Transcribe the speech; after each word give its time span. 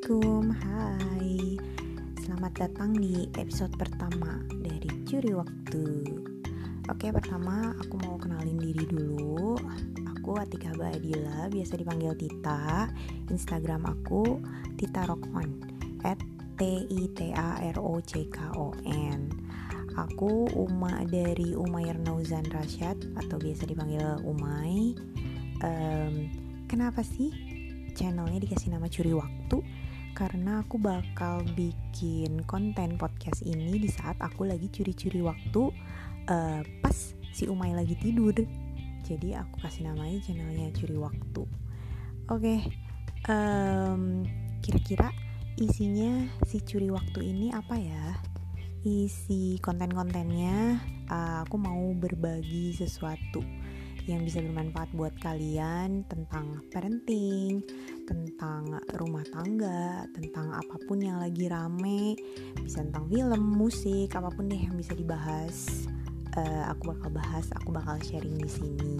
hai. 0.00 1.60
Selamat 2.24 2.56
datang 2.56 2.96
di 2.96 3.28
episode 3.36 3.76
pertama 3.76 4.40
dari 4.48 4.88
Curi 5.04 5.36
Waktu. 5.36 5.84
Oke, 6.88 7.12
pertama 7.12 7.76
aku 7.76 8.00
mau 8.00 8.16
kenalin 8.16 8.56
diri 8.56 8.88
dulu. 8.88 9.60
Aku 10.16 10.40
Atika 10.40 10.72
Badila, 10.72 11.52
biasa 11.52 11.76
dipanggil 11.76 12.16
Tita. 12.16 12.88
Instagram 13.28 13.92
aku 13.92 14.40
Tita 14.80 15.04
Rockon 15.04 15.60
At 16.00 16.16
T-I-T-A-R-O-C-K-O-N 16.56 19.20
Aku 20.00 20.48
Uma 20.56 21.04
dari 21.04 21.52
Umair 21.52 22.00
Nauzan 22.00 22.48
Rashad 22.48 22.96
Atau 23.20 23.36
biasa 23.36 23.68
dipanggil 23.68 24.16
Umay. 24.24 24.96
Um, 25.60 26.32
Kenapa 26.70 27.02
sih 27.04 27.34
channelnya 27.98 28.40
dikasih 28.40 28.72
nama 28.72 28.88
Curi 28.88 29.12
Waktu 29.12 29.60
karena 30.12 30.62
aku 30.62 30.76
bakal 30.76 31.42
bikin 31.54 32.42
konten 32.44 32.98
podcast 32.98 33.42
ini 33.46 33.78
di 33.78 33.88
saat 33.88 34.18
aku 34.18 34.44
lagi 34.44 34.68
curi-curi 34.68 35.22
waktu 35.22 35.62
uh, 36.30 36.60
pas 36.82 36.98
si 37.30 37.46
Umay 37.46 37.72
lagi 37.72 37.96
tidur. 37.98 38.34
Jadi 39.06 39.34
aku 39.34 39.64
kasih 39.64 39.90
namanya 39.90 40.22
channelnya 40.22 40.70
Curi 40.70 40.94
Waktu. 40.94 41.42
Oke, 42.30 42.46
okay, 42.46 42.58
um, 43.26 44.22
kira-kira 44.62 45.10
isinya 45.58 46.30
si 46.46 46.62
Curi 46.62 46.92
Waktu 46.94 47.26
ini 47.26 47.50
apa 47.50 47.74
ya? 47.74 48.06
Isi 48.86 49.58
konten-kontennya 49.60 50.78
uh, 51.10 51.42
aku 51.44 51.56
mau 51.58 51.90
berbagi 51.92 52.72
sesuatu 52.72 53.42
yang 54.08 54.24
bisa 54.24 54.40
bermanfaat 54.40 54.94
buat 54.96 55.12
kalian 55.20 56.08
tentang 56.08 56.64
parenting, 56.72 57.60
rumah 59.20 59.36
tangga, 59.36 60.08
tentang 60.16 60.48
apa 60.56 60.76
pun 60.88 60.96
yang 60.96 61.20
lagi 61.20 61.44
rame, 61.52 62.16
bisa 62.56 62.80
tentang 62.80 63.04
film, 63.12 63.52
musik, 63.52 64.08
apa 64.16 64.32
pun 64.32 64.48
deh 64.48 64.56
yang 64.56 64.80
bisa 64.80 64.96
dibahas. 64.96 65.84
Uh, 66.40 66.64
aku 66.72 66.96
bakal 66.96 67.12
bahas, 67.12 67.44
aku 67.52 67.68
bakal 67.68 68.00
sharing 68.00 68.40
di 68.40 68.48
sini. 68.48 68.96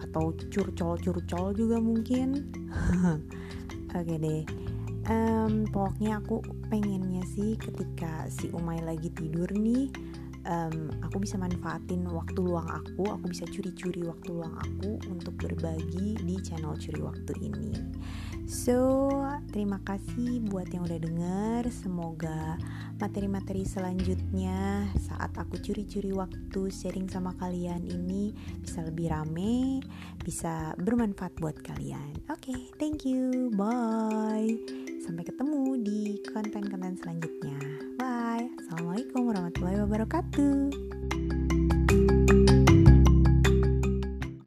Atau 0.00 0.32
curcol-curcol 0.48 1.52
juga 1.52 1.76
mungkin. 1.76 2.40
Oke 3.92 4.00
okay 4.00 4.16
deh. 4.16 4.44
Um, 5.12 5.68
pokoknya 5.68 6.24
aku 6.24 6.40
pengennya 6.72 7.20
sih 7.28 7.60
ketika 7.60 8.24
si 8.32 8.48
Umay 8.48 8.80
lagi 8.80 9.12
tidur 9.12 9.52
nih 9.52 9.92
um, 10.48 10.92
aku 11.04 11.24
bisa 11.24 11.40
manfaatin 11.40 12.04
waktu 12.08 12.38
luang 12.40 12.68
aku 12.68 13.08
aku 13.08 13.24
bisa 13.32 13.44
curi-curi 13.48 14.04
waktu 14.04 14.28
luang 14.32 14.54
aku 14.60 15.00
untuk 15.08 15.34
berbagi 15.40 16.16
di 16.20 16.36
channel 16.40 16.76
curi 16.76 17.00
waktu 17.00 17.32
ini 17.40 17.72
so 18.44 19.08
terima 19.50 19.80
kasih 19.82 20.44
buat 20.46 20.68
yang 20.70 20.84
udah 20.84 21.00
denger. 21.00 21.62
Semoga 21.72 22.58
materi-materi 22.98 23.66
selanjutnya 23.66 24.86
saat 25.00 25.34
aku 25.34 25.58
curi-curi 25.58 26.14
waktu 26.14 26.60
sharing 26.70 27.10
sama 27.10 27.34
kalian 27.38 27.82
ini 27.86 28.36
bisa 28.62 28.84
lebih 28.86 29.10
rame 29.10 29.82
bisa 30.22 30.72
bermanfaat 30.78 31.34
buat 31.38 31.58
kalian. 31.64 32.20
Oke 32.30 32.54
okay, 32.54 32.60
thank 32.78 33.02
you. 33.02 33.50
Bye. 33.54 34.58
Sampai 35.04 35.28
ketemu 35.28 35.78
di 35.84 36.16
konten-konten 36.32 36.96
selanjutnya. 36.96 37.58
Assalamualaikum 38.64 39.28
warahmatullahi 39.28 39.78
wabarakatuh. 39.84 40.93